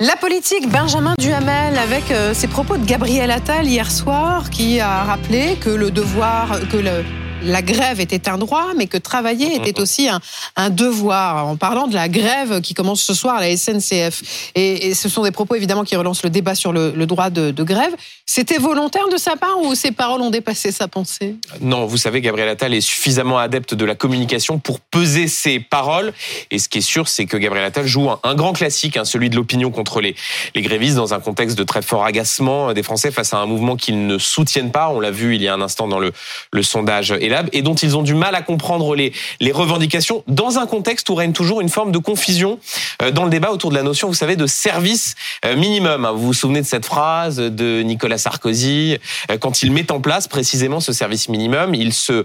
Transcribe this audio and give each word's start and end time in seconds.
La 0.00 0.16
politique, 0.16 0.68
Benjamin 0.68 1.14
Duhamel, 1.20 1.78
avec 1.78 2.10
euh, 2.10 2.34
ses 2.34 2.48
propos 2.48 2.76
de 2.76 2.84
Gabriel 2.84 3.30
Attal 3.30 3.64
hier 3.64 3.92
soir, 3.92 4.50
qui 4.50 4.80
a 4.80 5.04
rappelé 5.04 5.54
que 5.54 5.70
le 5.70 5.92
devoir, 5.92 6.58
que 6.68 6.78
le, 6.78 7.04
la 7.44 7.62
grève 7.62 8.00
était 8.00 8.28
un 8.28 8.38
droit, 8.38 8.68
mais 8.76 8.86
que 8.86 8.98
travailler 8.98 9.56
était 9.56 9.80
aussi 9.80 10.08
un, 10.08 10.20
un, 10.56 10.70
devoir, 10.70 11.46
en 11.46 11.56
parlant 11.56 11.86
de 11.86 11.94
la 11.94 12.08
grève 12.08 12.60
qui 12.60 12.74
commence 12.74 13.00
ce 13.00 13.14
soir 13.14 13.36
à 13.36 13.40
la 13.40 13.56
SNCF. 13.56 14.50
Et, 14.54 14.88
et 14.88 14.94
ce 14.94 15.08
sont 15.08 15.22
des 15.22 15.30
propos 15.30 15.54
évidemment 15.54 15.84
qui 15.84 15.96
relancent 15.96 16.22
le 16.22 16.30
débat 16.30 16.54
sur 16.54 16.72
le, 16.72 16.92
le 16.94 17.06
droit 17.06 17.30
de, 17.30 17.50
de 17.50 17.62
grève. 17.62 17.94
C'était 18.26 18.58
volontaire 18.58 19.08
de 19.08 19.16
sa 19.16 19.36
part 19.36 19.60
ou 19.60 19.74
ses 19.74 19.92
paroles 19.92 20.22
ont 20.22 20.30
dépassé 20.30 20.72
sa 20.72 20.88
pensée? 20.88 21.36
Non, 21.60 21.86
vous 21.86 21.96
savez, 21.98 22.20
Gabriel 22.20 22.48
Attal 22.48 22.74
est 22.74 22.80
suffisamment 22.80 23.38
adepte 23.38 23.74
de 23.74 23.84
la 23.84 23.94
communication 23.94 24.58
pour 24.58 24.80
peser 24.80 25.28
ses 25.28 25.60
paroles. 25.60 26.12
Et 26.50 26.58
ce 26.58 26.68
qui 26.68 26.78
est 26.78 26.80
sûr, 26.80 27.08
c'est 27.08 27.26
que 27.26 27.36
Gabriel 27.36 27.66
Attal 27.66 27.86
joue 27.86 28.10
un, 28.10 28.18
un 28.22 28.34
grand 28.34 28.52
classique, 28.52 28.96
hein, 28.96 29.04
celui 29.04 29.30
de 29.30 29.36
l'opinion 29.36 29.70
contre 29.70 30.00
les, 30.00 30.16
les 30.54 30.62
grévistes, 30.62 30.96
dans 30.96 31.14
un 31.14 31.20
contexte 31.20 31.58
de 31.58 31.64
très 31.64 31.82
fort 31.82 32.04
agacement 32.04 32.72
des 32.72 32.82
Français 32.82 33.10
face 33.10 33.34
à 33.34 33.38
un 33.38 33.46
mouvement 33.46 33.76
qu'ils 33.76 34.06
ne 34.06 34.18
soutiennent 34.18 34.72
pas. 34.72 34.88
On 34.88 35.00
l'a 35.00 35.10
vu 35.10 35.34
il 35.34 35.42
y 35.42 35.48
a 35.48 35.54
un 35.54 35.60
instant 35.60 35.88
dans 35.88 35.98
le, 35.98 36.12
le 36.52 36.62
sondage 36.62 37.12
Et 37.52 37.62
dont 37.62 37.74
ils 37.74 37.96
ont 37.96 38.02
du 38.02 38.14
mal 38.14 38.34
à 38.34 38.42
comprendre 38.42 38.94
les, 38.94 39.12
les 39.40 39.52
revendications, 39.52 40.22
dans 40.28 40.58
un 40.58 40.66
contexte 40.66 41.08
où 41.08 41.14
règne 41.14 41.32
toujours 41.32 41.60
une 41.60 41.68
forme 41.68 41.92
de 41.92 41.98
confusion 41.98 42.58
euh, 43.02 43.10
dans 43.10 43.24
le 43.24 43.30
débat 43.30 43.50
autour 43.50 43.70
de 43.70 43.74
la 43.76 43.82
notion, 43.82 44.08
vous 44.08 44.14
savez, 44.14 44.36
de 44.36 44.46
service 44.46 45.14
euh, 45.44 45.56
minimum. 45.56 46.08
Vous 46.14 46.26
vous 46.26 46.32
souvenez 46.34 46.60
de 46.60 46.66
cette 46.66 46.86
phrase 46.86 47.36
de 47.36 47.82
Nicolas 47.82 48.18
Sarkozy 48.18 48.98
euh, 49.30 49.38
quand 49.38 49.62
il 49.62 49.72
met 49.72 49.90
en 49.90 50.00
place 50.00 50.28
précisément 50.28 50.80
ce 50.80 50.92
service 50.92 51.28
minimum, 51.28 51.74
il 51.74 51.92
se 51.92 52.24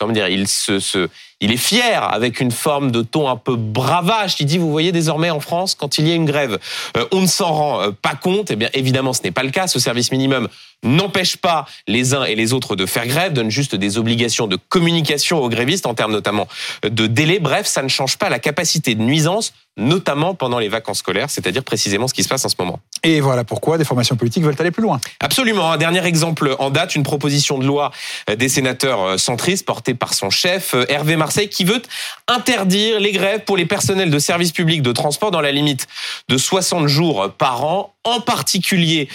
comment 0.00 0.12
dire, 0.14 0.28
il 0.28 0.48
se, 0.48 0.80
se, 0.80 1.08
il 1.40 1.52
est 1.52 1.58
fier 1.58 2.02
avec 2.02 2.40
une 2.40 2.50
forme 2.50 2.90
de 2.90 3.02
ton 3.02 3.28
un 3.28 3.36
peu 3.36 3.54
bravage. 3.54 4.36
Il 4.40 4.46
dit, 4.46 4.56
vous 4.56 4.70
voyez 4.70 4.92
désormais 4.92 5.28
en 5.28 5.40
France, 5.40 5.74
quand 5.74 5.98
il 5.98 6.08
y 6.08 6.10
a 6.10 6.14
une 6.14 6.24
grève, 6.24 6.58
euh, 6.96 7.04
on 7.12 7.20
ne 7.20 7.26
s'en 7.26 7.52
rend 7.52 7.82
euh, 7.82 7.90
pas 7.90 8.14
compte. 8.14 8.50
Eh 8.50 8.56
bien, 8.56 8.70
évidemment, 8.72 9.12
ce 9.12 9.22
n'est 9.22 9.30
pas 9.30 9.42
le 9.42 9.50
cas. 9.50 9.66
Ce 9.66 9.78
service 9.78 10.10
minimum 10.10 10.48
n'empêche 10.82 11.36
pas 11.36 11.66
les 11.86 12.14
uns 12.14 12.24
et 12.24 12.34
les 12.34 12.54
autres 12.54 12.76
de 12.76 12.86
faire 12.86 13.06
grève, 13.06 13.34
donne 13.34 13.50
juste 13.50 13.74
des 13.74 13.98
obligations 13.98 14.46
de 14.46 14.56
communication 14.56 15.42
aux 15.42 15.50
grévistes 15.50 15.84
en 15.84 15.92
termes 15.92 16.12
notamment 16.12 16.48
de 16.82 17.06
délai. 17.06 17.38
Bref, 17.38 17.66
ça 17.66 17.82
ne 17.82 17.88
change 17.88 18.16
pas 18.16 18.30
la 18.30 18.38
capacité 18.38 18.94
de 18.94 19.02
nuisance, 19.02 19.52
notamment 19.80 20.34
pendant 20.34 20.58
les 20.58 20.68
vacances 20.68 20.98
scolaires, 20.98 21.30
c'est-à-dire 21.30 21.64
précisément 21.64 22.08
ce 22.08 22.14
qui 22.14 22.22
se 22.22 22.28
passe 22.28 22.44
en 22.44 22.48
ce 22.48 22.56
moment. 22.58 22.80
Et 23.02 23.20
voilà 23.20 23.44
pourquoi 23.44 23.78
des 23.78 23.84
formations 23.84 24.16
politiques 24.16 24.44
veulent 24.44 24.56
aller 24.58 24.70
plus 24.70 24.82
loin. 24.82 25.00
Absolument. 25.20 25.72
Un 25.72 25.78
dernier 25.78 26.04
exemple 26.04 26.54
en 26.58 26.70
date, 26.70 26.94
une 26.94 27.02
proposition 27.02 27.58
de 27.58 27.64
loi 27.64 27.90
des 28.36 28.48
sénateurs 28.48 29.18
centristes 29.18 29.64
portée 29.64 29.94
par 29.94 30.14
son 30.14 30.30
chef, 30.30 30.74
Hervé 30.88 31.16
Marseille, 31.16 31.48
qui 31.48 31.64
veut 31.64 31.82
interdire 32.28 33.00
les 33.00 33.12
grèves 33.12 33.44
pour 33.44 33.56
les 33.56 33.66
personnels 33.66 34.10
de 34.10 34.18
services 34.18 34.52
publics 34.52 34.82
de 34.82 34.92
transport 34.92 35.30
dans 35.30 35.40
la 35.40 35.52
limite 35.52 35.86
de 36.28 36.36
60 36.36 36.86
jours 36.86 37.30
par 37.38 37.64
an 37.64 37.94
en 38.04 38.20
particulier 38.20 39.08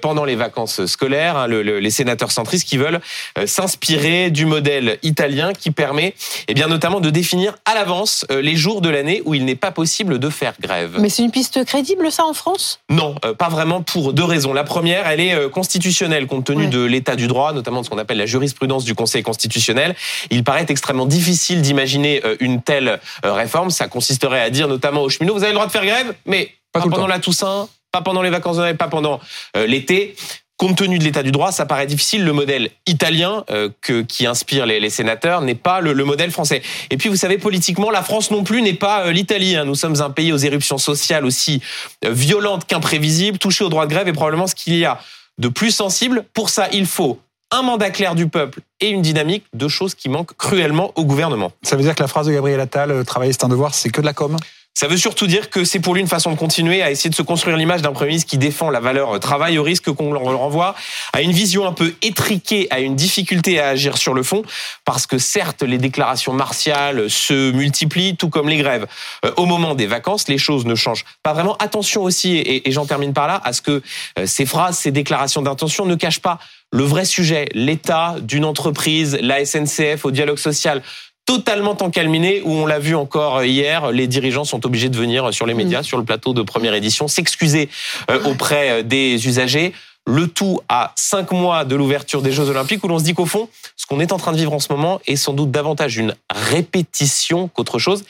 pendant 0.00 0.24
les 0.24 0.34
vacances 0.34 0.86
scolaires, 0.86 1.36
hein, 1.36 1.46
le, 1.46 1.62
le, 1.62 1.78
les 1.78 1.90
sénateurs 1.90 2.32
centristes 2.32 2.66
qui 2.66 2.76
veulent 2.76 3.00
euh, 3.38 3.46
s'inspirer 3.46 4.30
du 4.30 4.46
modèle 4.46 4.98
italien 5.02 5.52
qui 5.52 5.70
permet 5.70 6.14
eh 6.48 6.54
bien, 6.54 6.68
notamment 6.68 7.00
de 7.00 7.10
définir 7.10 7.56
à 7.64 7.74
l'avance 7.74 8.26
euh, 8.30 8.40
les 8.40 8.56
jours 8.56 8.80
de 8.80 8.88
l'année 8.88 9.22
où 9.24 9.34
il 9.34 9.44
n'est 9.44 9.54
pas 9.54 9.70
possible 9.70 10.11
de 10.18 10.28
faire 10.30 10.54
grève. 10.60 10.96
Mais 10.98 11.08
c'est 11.08 11.22
une 11.22 11.30
piste 11.30 11.64
crédible 11.64 12.10
ça 12.10 12.24
en 12.24 12.34
France? 12.34 12.80
Non, 12.90 13.14
euh, 13.24 13.34
pas 13.34 13.48
vraiment 13.48 13.82
pour 13.82 14.12
deux 14.12 14.24
raisons. 14.24 14.52
La 14.52 14.64
première, 14.64 15.06
elle 15.06 15.20
est 15.20 15.50
constitutionnelle 15.50 16.26
compte 16.26 16.44
tenu 16.44 16.64
ouais. 16.64 16.68
de 16.68 16.82
l'état 16.82 17.16
du 17.16 17.26
droit, 17.26 17.52
notamment 17.52 17.80
de 17.80 17.84
ce 17.84 17.90
qu'on 17.90 17.98
appelle 17.98 18.18
la 18.18 18.26
jurisprudence 18.26 18.84
du 18.84 18.94
Conseil 18.94 19.22
constitutionnel. 19.22 19.94
Il 20.30 20.44
paraît 20.44 20.66
extrêmement 20.68 21.06
difficile 21.06 21.62
d'imaginer 21.62 22.22
une 22.40 22.62
telle 22.62 23.00
réforme. 23.22 23.70
Ça 23.70 23.88
consisterait 23.88 24.42
à 24.42 24.50
dire 24.50 24.68
notamment 24.68 25.02
aux 25.02 25.08
cheminots, 25.08 25.34
vous 25.34 25.42
avez 25.42 25.52
le 25.52 25.56
droit 25.56 25.66
de 25.66 25.72
faire 25.72 25.84
grève, 25.84 26.14
mais 26.26 26.54
pas, 26.72 26.80
pas 26.80 26.88
pendant 26.88 27.06
la 27.06 27.18
Toussaint, 27.18 27.68
pas 27.92 28.00
pendant 28.00 28.22
les 28.22 28.30
vacances 28.30 28.56
de 28.56 28.62
Noël, 28.62 28.76
pas 28.76 28.88
pendant 28.88 29.20
euh, 29.56 29.66
l'été. 29.66 30.16
Compte 30.62 30.76
tenu 30.76 31.00
de 31.00 31.02
l'état 31.02 31.24
du 31.24 31.32
droit, 31.32 31.50
ça 31.50 31.66
paraît 31.66 31.88
difficile. 31.88 32.24
Le 32.24 32.32
modèle 32.32 32.70
italien 32.86 33.44
euh, 33.50 33.68
qui 34.06 34.26
inspire 34.26 34.64
les, 34.64 34.90
sénateurs 34.90 35.40
n'est 35.40 35.56
pas 35.56 35.80
le, 35.80 35.92
le, 35.92 36.04
modèle 36.04 36.30
français. 36.30 36.62
Et 36.90 36.96
puis, 36.96 37.08
vous 37.08 37.16
savez, 37.16 37.36
politiquement, 37.36 37.90
la 37.90 38.04
France 38.04 38.30
non 38.30 38.44
plus 38.44 38.62
n'est 38.62 38.72
pas 38.72 39.06
euh, 39.06 39.10
l'Italie. 39.10 39.56
Hein. 39.56 39.64
Nous 39.64 39.74
sommes 39.74 40.00
un 40.00 40.10
pays 40.10 40.32
aux 40.32 40.36
éruptions 40.36 40.78
sociales 40.78 41.24
aussi 41.24 41.60
euh, 42.04 42.12
violentes 42.12 42.64
qu'imprévisibles. 42.64 43.38
Touché 43.38 43.64
au 43.64 43.70
droit 43.70 43.86
de 43.86 43.90
grève 43.90 44.06
est 44.06 44.12
probablement 44.12 44.46
ce 44.46 44.54
qu'il 44.54 44.76
y 44.76 44.84
a 44.84 45.00
de 45.38 45.48
plus 45.48 45.72
sensible. 45.72 46.24
Pour 46.32 46.48
ça, 46.48 46.68
il 46.72 46.86
faut 46.86 47.18
un 47.50 47.62
mandat 47.62 47.90
clair 47.90 48.14
du 48.14 48.28
peuple 48.28 48.60
et 48.78 48.90
une 48.90 49.02
dynamique, 49.02 49.42
deux 49.54 49.68
choses 49.68 49.96
qui 49.96 50.08
manquent 50.08 50.36
cruellement 50.36 50.92
au 50.94 51.04
gouvernement. 51.04 51.50
Ça 51.64 51.74
veut 51.74 51.82
dire 51.82 51.96
que 51.96 52.04
la 52.04 52.08
phrase 52.08 52.28
de 52.28 52.32
Gabriel 52.32 52.60
Attal, 52.60 53.04
travailler 53.04 53.32
c'est 53.32 53.42
un 53.42 53.48
devoir, 53.48 53.74
c'est 53.74 53.90
que 53.90 54.00
de 54.00 54.06
la 54.06 54.12
com? 54.12 54.36
Ça 54.74 54.88
veut 54.88 54.96
surtout 54.96 55.26
dire 55.26 55.50
que 55.50 55.64
c'est 55.64 55.80
pour 55.80 55.94
lui 55.94 56.00
une 56.00 56.08
façon 56.08 56.30
de 56.30 56.36
continuer 56.36 56.82
à 56.82 56.90
essayer 56.90 57.10
de 57.10 57.14
se 57.14 57.22
construire 57.22 57.56
l'image 57.56 57.82
d'un 57.82 57.92
Premier 57.92 58.08
ministre 58.08 58.30
qui 58.30 58.38
défend 58.38 58.70
la 58.70 58.80
valeur 58.80 59.20
travail 59.20 59.58
au 59.58 59.62
risque 59.62 59.92
qu'on 59.92 60.12
le 60.12 60.18
renvoie 60.18 60.74
à 61.12 61.20
une 61.20 61.32
vision 61.32 61.66
un 61.66 61.72
peu 61.72 61.94
étriquée, 62.00 62.68
à 62.70 62.80
une 62.80 62.96
difficulté 62.96 63.60
à 63.60 63.68
agir 63.68 63.98
sur 63.98 64.14
le 64.14 64.22
fond, 64.22 64.42
parce 64.84 65.06
que 65.06 65.18
certes, 65.18 65.62
les 65.62 65.78
déclarations 65.78 66.32
martiales 66.32 67.10
se 67.10 67.52
multiplient, 67.52 68.16
tout 68.16 68.30
comme 68.30 68.48
les 68.48 68.56
grèves. 68.56 68.86
Euh, 69.24 69.32
au 69.36 69.46
moment 69.46 69.74
des 69.74 69.86
vacances, 69.86 70.28
les 70.28 70.38
choses 70.38 70.64
ne 70.64 70.74
changent 70.74 71.04
pas 71.22 71.34
vraiment. 71.34 71.56
Attention 71.58 72.02
aussi, 72.02 72.36
et, 72.36 72.68
et 72.68 72.72
j'en 72.72 72.86
termine 72.86 73.12
par 73.12 73.28
là, 73.28 73.40
à 73.44 73.52
ce 73.52 73.60
que 73.60 73.82
euh, 74.18 74.26
ces 74.26 74.46
phrases, 74.46 74.78
ces 74.78 74.90
déclarations 74.90 75.42
d'intention 75.42 75.84
ne 75.84 75.94
cachent 75.94 76.20
pas 76.20 76.38
le 76.72 76.84
vrai 76.84 77.04
sujet, 77.04 77.48
l'état 77.52 78.16
d'une 78.20 78.46
entreprise, 78.46 79.18
la 79.20 79.44
SNCF, 79.44 80.06
au 80.06 80.10
dialogue 80.10 80.38
social 80.38 80.82
totalement 81.26 81.76
encalminé, 81.80 82.42
où 82.44 82.52
on 82.52 82.66
l'a 82.66 82.78
vu 82.78 82.94
encore 82.94 83.44
hier, 83.44 83.92
les 83.92 84.06
dirigeants 84.06 84.44
sont 84.44 84.66
obligés 84.66 84.88
de 84.88 84.96
venir 84.96 85.32
sur 85.32 85.46
les 85.46 85.54
médias, 85.54 85.80
mmh. 85.80 85.84
sur 85.84 85.98
le 85.98 86.04
plateau 86.04 86.34
de 86.34 86.42
première 86.42 86.74
édition, 86.74 87.08
s'excuser 87.08 87.68
euh, 88.10 88.22
auprès 88.24 88.82
des 88.82 89.26
usagers. 89.26 89.72
Le 90.04 90.26
tout 90.26 90.60
à 90.68 90.92
cinq 90.96 91.30
mois 91.30 91.64
de 91.64 91.76
l'ouverture 91.76 92.22
des 92.22 92.32
Jeux 92.32 92.48
Olympiques, 92.48 92.82
où 92.82 92.88
l'on 92.88 92.98
se 92.98 93.04
dit 93.04 93.14
qu'au 93.14 93.24
fond, 93.24 93.48
ce 93.76 93.86
qu'on 93.86 94.00
est 94.00 94.10
en 94.10 94.16
train 94.16 94.32
de 94.32 94.36
vivre 94.36 94.52
en 94.52 94.58
ce 94.58 94.72
moment 94.72 95.00
est 95.06 95.14
sans 95.14 95.32
doute 95.32 95.52
davantage 95.52 95.96
une 95.96 96.16
répétition 96.28 97.46
qu'autre 97.46 97.78
chose. 97.78 98.02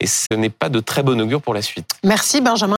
Et 0.00 0.06
ce 0.06 0.34
n'est 0.34 0.48
pas 0.48 0.70
de 0.70 0.80
très 0.80 1.02
bon 1.02 1.20
augure 1.20 1.42
pour 1.42 1.52
la 1.52 1.60
suite. 1.60 1.90
Merci 2.02 2.40
Benjamin. 2.40 2.72